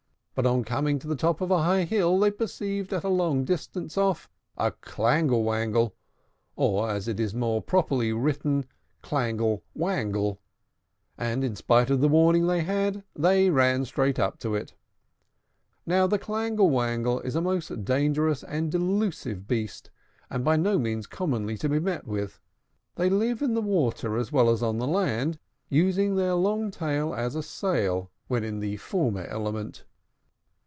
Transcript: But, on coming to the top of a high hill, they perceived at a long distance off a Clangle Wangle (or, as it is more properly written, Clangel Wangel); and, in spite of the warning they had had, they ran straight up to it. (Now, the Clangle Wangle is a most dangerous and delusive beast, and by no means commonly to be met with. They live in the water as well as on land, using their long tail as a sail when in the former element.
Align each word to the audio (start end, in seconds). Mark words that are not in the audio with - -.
But, 0.33 0.45
on 0.45 0.63
coming 0.63 0.97
to 0.99 1.07
the 1.09 1.17
top 1.17 1.41
of 1.41 1.51
a 1.51 1.61
high 1.63 1.83
hill, 1.83 2.17
they 2.17 2.31
perceived 2.31 2.93
at 2.93 3.03
a 3.03 3.09
long 3.09 3.43
distance 3.43 3.97
off 3.97 4.29
a 4.57 4.71
Clangle 4.71 5.43
Wangle 5.43 5.93
(or, 6.55 6.89
as 6.89 7.07
it 7.09 7.19
is 7.19 7.35
more 7.35 7.61
properly 7.61 8.11
written, 8.13 8.65
Clangel 9.03 9.61
Wangel); 9.77 10.39
and, 11.17 11.43
in 11.43 11.55
spite 11.57 11.89
of 11.91 11.99
the 11.99 12.07
warning 12.07 12.47
they 12.47 12.61
had 12.61 12.95
had, 12.95 13.03
they 13.13 13.49
ran 13.51 13.83
straight 13.83 14.17
up 14.19 14.39
to 14.39 14.55
it. 14.55 14.73
(Now, 15.85 16.07
the 16.07 16.17
Clangle 16.17 16.69
Wangle 16.71 17.19
is 17.19 17.35
a 17.35 17.41
most 17.41 17.83
dangerous 17.83 18.41
and 18.41 18.71
delusive 18.71 19.47
beast, 19.49 19.91
and 20.29 20.45
by 20.45 20.55
no 20.55 20.79
means 20.79 21.07
commonly 21.07 21.57
to 21.57 21.67
be 21.69 21.77
met 21.79 22.07
with. 22.07 22.39
They 22.95 23.09
live 23.09 23.41
in 23.41 23.53
the 23.53 23.61
water 23.61 24.17
as 24.17 24.31
well 24.31 24.49
as 24.49 24.63
on 24.63 24.79
land, 24.79 25.37
using 25.69 26.15
their 26.15 26.33
long 26.35 26.71
tail 26.71 27.13
as 27.13 27.35
a 27.35 27.43
sail 27.43 28.09
when 28.27 28.45
in 28.45 28.59
the 28.59 28.77
former 28.77 29.25
element. 29.25 29.83